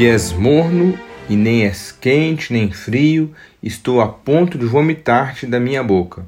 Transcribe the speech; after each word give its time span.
que 0.00 0.06
és 0.06 0.32
morno 0.32 0.98
e 1.28 1.36
nem 1.36 1.60
és 1.64 1.92
quente 1.92 2.54
nem 2.54 2.72
frio, 2.72 3.34
estou 3.62 4.00
a 4.00 4.08
ponto 4.08 4.56
de 4.56 4.64
vomitar-te 4.64 5.44
da 5.44 5.60
minha 5.60 5.82
boca. 5.84 6.24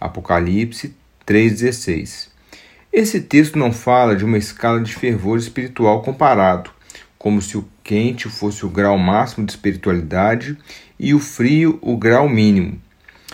Apocalipse 0.00 0.94
3,16 1.26 2.28
Esse 2.92 3.20
texto 3.20 3.58
não 3.58 3.72
fala 3.72 4.14
de 4.14 4.24
uma 4.24 4.38
escala 4.38 4.80
de 4.80 4.94
fervor 4.94 5.40
espiritual 5.40 6.02
comparado, 6.02 6.70
como 7.18 7.42
se 7.42 7.58
o 7.58 7.66
quente 7.82 8.28
fosse 8.28 8.64
o 8.64 8.70
grau 8.70 8.96
máximo 8.96 9.44
de 9.44 9.50
espiritualidade 9.50 10.56
e 10.96 11.12
o 11.12 11.18
frio 11.18 11.80
o 11.82 11.96
grau 11.96 12.28
mínimo. 12.28 12.80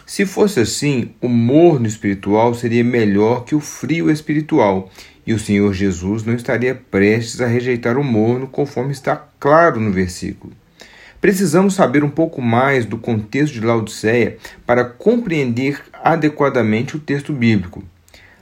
Se 0.07 0.27
fosse 0.27 0.61
assim, 0.61 1.13
o 1.21 1.29
morno 1.29 1.87
espiritual 1.87 2.55
seria 2.55 2.85
melhor 2.85 3.45
que 3.45 3.55
o 3.55 3.61
frio 3.61 4.11
espiritual, 4.11 4.91
e 5.27 5.33
o 5.33 5.39
Senhor 5.39 5.73
Jesus 5.73 6.25
não 6.25 6.35
estaria 6.35 6.75
prestes 6.75 7.41
a 7.41 7.47
rejeitar 7.47 7.97
o 7.97 8.05
morno, 8.05 8.47
conforme 8.47 8.93
está 8.93 9.17
claro 9.39 9.81
no 9.81 9.93
versículo. 9.93 10.53
Precisamos 11.21 11.75
saber 11.75 12.03
um 12.03 12.11
pouco 12.11 12.43
mais 12.43 12.85
do 12.85 12.99
contexto 12.99 13.55
de 13.55 13.61
Laodiceia 13.61 14.39
para 14.67 14.85
compreender 14.85 15.81
adequadamente 16.03 16.97
o 16.97 17.01
texto 17.01 17.33
bíblico. 17.33 17.85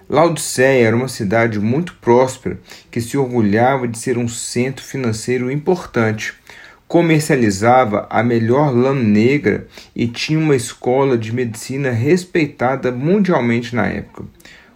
Laodiceia 0.08 0.86
era 0.86 0.96
uma 0.96 1.06
cidade 1.06 1.60
muito 1.60 1.94
próspera 1.96 2.58
que 2.90 3.00
se 3.00 3.18
orgulhava 3.18 3.86
de 3.86 3.98
ser 3.98 4.16
um 4.16 4.26
centro 4.26 4.82
financeiro 4.82 5.50
importante 5.52 6.34
comercializava 6.90 8.08
a 8.10 8.20
melhor 8.20 8.74
lã 8.74 8.92
negra 8.92 9.68
e 9.94 10.08
tinha 10.08 10.36
uma 10.36 10.56
escola 10.56 11.16
de 11.16 11.32
medicina 11.32 11.92
respeitada 11.92 12.90
mundialmente 12.90 13.76
na 13.76 13.86
época. 13.86 14.24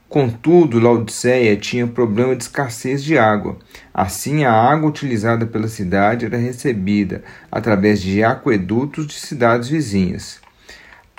Contudo, 0.08 0.78
Laodiceia 0.78 1.56
tinha 1.56 1.88
problema 1.88 2.36
de 2.36 2.44
escassez 2.44 3.02
de 3.02 3.18
água. 3.18 3.58
Assim, 3.92 4.44
a 4.44 4.52
água 4.52 4.90
utilizada 4.90 5.44
pela 5.44 5.66
cidade 5.66 6.24
era 6.24 6.36
recebida 6.36 7.24
através 7.50 8.00
de 8.00 8.22
aquedutos 8.22 9.08
de 9.08 9.14
cidades 9.14 9.68
vizinhas. 9.68 10.40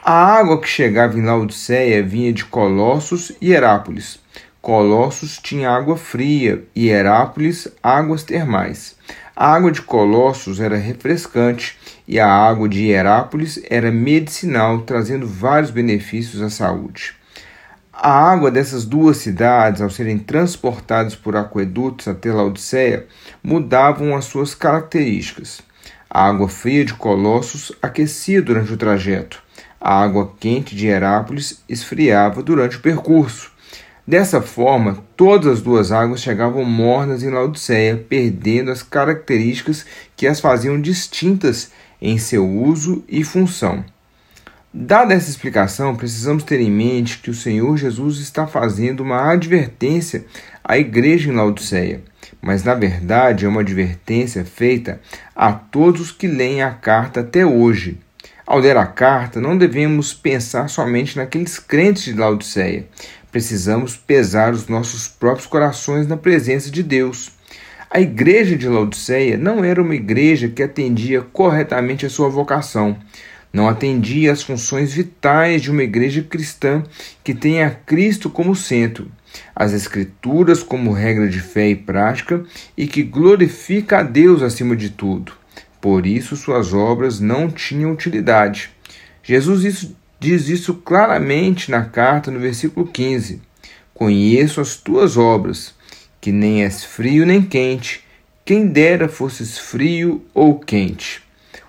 A 0.01 0.13
água 0.13 0.61
que 0.61 0.69
chegava 0.69 1.19
em 1.19 1.25
Laodiceia 1.25 2.01
vinha 2.01 2.31
de 2.31 2.45
Colossos 2.45 3.33
e 3.41 3.51
Herápolis. 3.51 4.17
Colossos 4.65 5.37
tinha 5.37 5.69
água 5.69 5.95
fria 5.95 6.63
e 6.75 6.89
Herápolis 6.89 7.67
águas 7.83 8.23
termais. 8.23 8.95
A 9.35 9.53
água 9.53 9.71
de 9.71 9.79
Colossos 9.79 10.59
era 10.59 10.75
refrescante 10.75 11.77
e 12.07 12.19
a 12.19 12.27
água 12.27 12.67
de 12.67 12.81
Hierápolis 12.81 13.61
era 13.69 13.91
medicinal, 13.91 14.81
trazendo 14.81 15.27
vários 15.27 15.69
benefícios 15.69 16.41
à 16.41 16.49
saúde. 16.49 17.13
A 17.93 18.09
água 18.09 18.49
dessas 18.49 18.85
duas 18.85 19.17
cidades, 19.17 19.83
ao 19.83 19.89
serem 19.91 20.17
transportadas 20.17 21.13
por 21.13 21.37
aquedutos 21.37 22.07
até 22.07 22.33
Laodiceia, 22.33 23.05
mudavam 23.43 24.15
as 24.15 24.25
suas 24.25 24.55
características. 24.55 25.61
A 26.09 26.27
água 26.27 26.49
fria 26.49 26.83
de 26.83 26.95
Colossos 26.95 27.71
aquecia 27.83 28.41
durante 28.41 28.73
o 28.73 28.77
trajeto. 28.77 29.43
A 29.79 30.01
água 30.01 30.33
quente 30.39 30.75
de 30.75 30.87
Herápolis 30.87 31.63
esfriava 31.69 32.41
durante 32.41 32.77
o 32.77 32.81
percurso. 32.81 33.53
Dessa 34.07 34.39
forma, 34.39 35.03
todas 35.17 35.53
as 35.53 35.61
duas 35.61 35.91
águas 35.91 36.21
chegavam 36.21 36.63
mornas 36.63 37.23
em 37.23 37.31
Laodiceia, 37.31 37.97
perdendo 38.07 38.69
as 38.69 38.83
características 38.83 39.83
que 40.15 40.27
as 40.27 40.39
faziam 40.39 40.79
distintas 40.79 41.71
em 41.99 42.19
seu 42.19 42.47
uso 42.47 43.03
e 43.09 43.23
função. 43.23 43.83
Dada 44.71 45.13
essa 45.13 45.29
explicação, 45.29 45.95
precisamos 45.95 46.43
ter 46.43 46.59
em 46.59 46.69
mente 46.69 47.17
que 47.17 47.31
o 47.31 47.33
Senhor 47.33 47.77
Jesus 47.77 48.19
está 48.19 48.45
fazendo 48.45 48.99
uma 48.99 49.31
advertência 49.31 50.25
à 50.63 50.77
igreja 50.77 51.31
em 51.31 51.35
Laodiceia, 51.35 52.03
mas 52.39 52.63
na 52.63 52.75
verdade 52.75 53.45
é 53.45 53.47
uma 53.47 53.61
advertência 53.61 54.45
feita 54.45 55.01
a 55.35 55.51
todos 55.51 56.01
os 56.01 56.11
que 56.11 56.27
leem 56.27 56.61
a 56.61 56.69
carta 56.71 57.21
até 57.21 57.43
hoje. 57.43 57.97
Ao 58.47 58.59
ler 58.59 58.77
a 58.77 58.85
carta, 58.85 59.41
não 59.41 59.57
devemos 59.57 60.13
pensar 60.13 60.67
somente 60.67 61.17
naqueles 61.17 61.57
crentes 61.57 62.03
de 62.03 62.13
Laodiceia, 62.13 62.85
precisamos 63.31 63.97
pesar 63.97 64.53
os 64.53 64.67
nossos 64.67 65.07
próprios 65.07 65.47
corações 65.47 66.05
na 66.07 66.15
presença 66.15 66.69
de 66.69 66.83
Deus. 66.83 67.31
A 67.89 67.99
igreja 67.99 68.55
de 68.55 68.69
Laodiceia 68.69 69.35
não 69.35 69.63
era 69.63 69.81
uma 69.81 69.95
igreja 69.95 70.47
que 70.47 70.61
atendia 70.61 71.21
corretamente 71.21 72.05
a 72.05 72.09
sua 72.09 72.29
vocação, 72.29 72.95
não 73.51 73.67
atendia 73.67 74.31
às 74.31 74.43
funções 74.43 74.93
vitais 74.93 75.63
de 75.63 75.71
uma 75.71 75.81
igreja 75.81 76.21
cristã 76.21 76.83
que 77.23 77.33
tenha 77.33 77.71
Cristo 77.83 78.29
como 78.29 78.55
centro, 78.55 79.09
as 79.55 79.73
Escrituras 79.73 80.61
como 80.61 80.91
regra 80.91 81.27
de 81.27 81.39
fé 81.39 81.69
e 81.69 81.75
prática 81.75 82.43
e 82.77 82.85
que 82.85 83.01
glorifica 83.01 83.99
a 83.99 84.03
Deus 84.03 84.43
acima 84.43 84.75
de 84.75 84.91
tudo. 84.91 85.33
Por 85.85 86.07
isso, 86.07 86.35
suas 86.35 86.73
obras 86.73 87.19
não 87.19 87.47
tinham 87.47 87.91
utilidade. 87.91 88.71
Jesus 89.21 89.93
diz 90.19 90.49
isso 90.49 90.73
claramente 90.73 91.69
na 91.69 91.85
carta 91.85 92.31
no 92.31 92.39
versículo 92.39 92.87
15: 92.87 93.39
Conheço 93.93 94.59
as 94.59 94.75
tuas 94.77 95.15
obras, 95.15 95.75
que 96.19 96.31
nem 96.31 96.63
és 96.63 96.83
frio 96.83 97.23
nem 97.23 97.39
quente, 97.39 98.03
quem 98.43 98.65
dera 98.65 99.07
fosses 99.07 99.59
frio 99.59 100.25
ou 100.33 100.57
quente. 100.57 101.21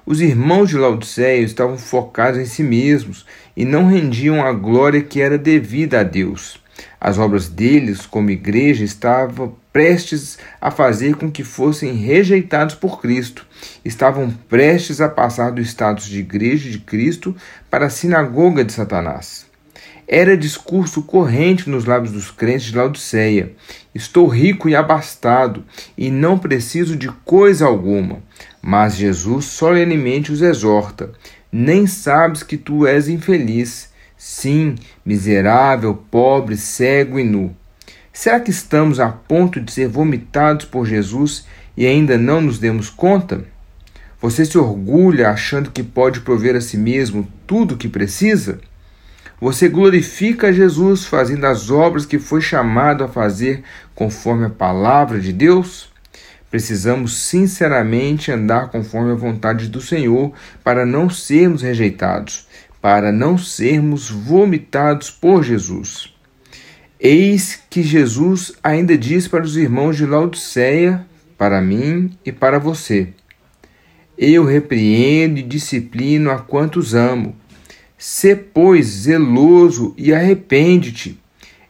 Os 0.06 0.22
irmãos 0.22 0.70
de 0.70 0.78
Laodiceia 0.78 1.42
estavam 1.42 1.76
focados 1.76 2.40
em 2.40 2.46
si 2.46 2.62
mesmos 2.62 3.26
e 3.54 3.66
não 3.66 3.86
rendiam 3.86 4.42
a 4.42 4.50
glória 4.50 5.02
que 5.02 5.20
era 5.20 5.36
devida 5.36 6.00
a 6.00 6.02
Deus. 6.02 6.58
As 6.98 7.18
obras 7.18 7.50
deles, 7.50 8.06
como 8.06 8.30
igreja, 8.30 8.82
estavam 8.82 9.54
prestes 9.76 10.38
a 10.58 10.70
fazer 10.70 11.16
com 11.16 11.30
que 11.30 11.44
fossem 11.44 11.92
rejeitados 11.92 12.74
por 12.74 12.98
Cristo. 12.98 13.46
Estavam 13.84 14.30
prestes 14.30 15.02
a 15.02 15.08
passar 15.10 15.52
do 15.52 15.60
status 15.60 16.06
de 16.06 16.20
igreja 16.20 16.70
de 16.70 16.78
Cristo 16.78 17.36
para 17.70 17.84
a 17.84 17.90
sinagoga 17.90 18.64
de 18.64 18.72
Satanás. 18.72 19.44
Era 20.08 20.34
discurso 20.34 21.02
corrente 21.02 21.68
nos 21.68 21.84
lábios 21.84 22.10
dos 22.10 22.30
crentes 22.30 22.68
de 22.68 22.76
Laodiceia. 22.78 23.52
Estou 23.94 24.26
rico 24.28 24.66
e 24.66 24.74
abastado 24.74 25.62
e 25.94 26.10
não 26.10 26.38
preciso 26.38 26.96
de 26.96 27.08
coisa 27.08 27.66
alguma. 27.66 28.22
Mas 28.62 28.96
Jesus 28.96 29.44
solenemente 29.44 30.32
os 30.32 30.40
exorta: 30.40 31.12
Nem 31.52 31.86
sabes 31.86 32.42
que 32.42 32.56
tu 32.56 32.86
és 32.86 33.08
infeliz 33.08 33.90
Sim, 34.16 34.76
miserável, 35.04 35.94
pobre, 36.10 36.56
cego 36.56 37.18
e 37.18 37.22
nu. 37.22 37.54
Será 38.18 38.40
que 38.40 38.50
estamos 38.50 38.98
a 38.98 39.10
ponto 39.10 39.60
de 39.60 39.70
ser 39.70 39.88
vomitados 39.88 40.64
por 40.64 40.86
Jesus 40.86 41.46
e 41.76 41.86
ainda 41.86 42.16
não 42.16 42.40
nos 42.40 42.58
demos 42.58 42.88
conta? 42.88 43.44
Você 44.18 44.42
se 44.46 44.56
orgulha 44.56 45.28
achando 45.28 45.70
que 45.70 45.82
pode 45.82 46.20
prover 46.20 46.56
a 46.56 46.60
si 46.62 46.78
mesmo 46.78 47.30
tudo 47.46 47.74
o 47.74 47.76
que 47.76 47.90
precisa? 47.90 48.58
Você 49.38 49.68
glorifica 49.68 50.50
Jesus 50.50 51.04
fazendo 51.04 51.44
as 51.44 51.70
obras 51.70 52.06
que 52.06 52.18
foi 52.18 52.40
chamado 52.40 53.04
a 53.04 53.08
fazer 53.08 53.62
conforme 53.94 54.46
a 54.46 54.50
palavra 54.50 55.20
de 55.20 55.30
Deus? 55.30 55.90
Precisamos 56.50 57.18
sinceramente 57.18 58.32
andar 58.32 58.70
conforme 58.70 59.12
a 59.12 59.14
vontade 59.14 59.68
do 59.68 59.82
Senhor 59.82 60.32
para 60.64 60.86
não 60.86 61.10
sermos 61.10 61.60
rejeitados, 61.60 62.48
para 62.80 63.12
não 63.12 63.36
sermos 63.36 64.08
vomitados 64.08 65.10
por 65.10 65.44
Jesus. 65.44 66.15
Eis 66.98 67.60
que 67.68 67.82
Jesus 67.82 68.54
ainda 68.62 68.96
diz 68.96 69.28
para 69.28 69.44
os 69.44 69.54
irmãos 69.54 69.98
de 69.98 70.06
Laodiceia, 70.06 71.04
para 71.36 71.60
mim 71.60 72.16
e 72.24 72.32
para 72.32 72.58
você: 72.58 73.08
Eu 74.16 74.46
repreendo 74.46 75.38
e 75.38 75.42
disciplino 75.42 76.30
a 76.30 76.38
quantos 76.38 76.94
amo. 76.94 77.36
Sê, 77.98 78.34
pois, 78.34 78.86
zeloso 78.86 79.94
e 79.98 80.14
arrepende-te. 80.14 81.20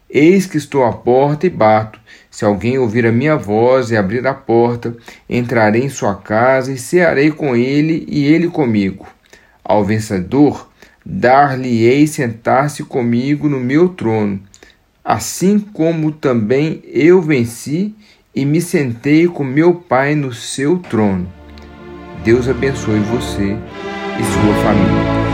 Eis 0.08 0.46
que 0.46 0.58
estou 0.58 0.84
à 0.84 0.92
porta 0.92 1.46
e 1.46 1.50
bato. 1.50 2.00
Se 2.30 2.44
alguém 2.44 2.78
ouvir 2.78 3.04
a 3.04 3.10
minha 3.10 3.36
voz 3.36 3.90
e 3.90 3.96
abrir 3.96 4.24
a 4.28 4.34
porta, 4.34 4.96
entrarei 5.28 5.82
em 5.82 5.88
sua 5.88 6.14
casa 6.14 6.72
e 6.72 6.78
cearei 6.78 7.32
com 7.32 7.56
ele 7.56 8.06
e 8.08 8.26
ele 8.26 8.48
comigo. 8.48 9.08
Ao 9.64 9.84
vencedor, 9.84 10.70
dar-lhe-ei 11.04 12.06
sentar-se 12.06 12.84
comigo 12.84 13.48
no 13.48 13.58
meu 13.58 13.88
trono, 13.88 14.40
assim 15.06 15.60
como 15.60 16.10
também 16.10 16.82
eu 16.84 17.22
venci 17.22 17.94
e 18.34 18.44
me 18.44 18.60
sentei 18.60 19.28
com 19.28 19.44
meu 19.44 19.72
Pai 19.72 20.16
no 20.16 20.34
seu 20.34 20.78
trono. 20.78 21.32
Deus 22.24 22.48
abençoe 22.48 22.98
você 22.98 23.56
e 24.18 24.24
sua 24.24 24.54
família. 24.64 25.25